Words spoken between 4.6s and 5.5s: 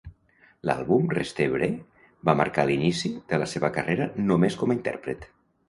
com a intèrpret.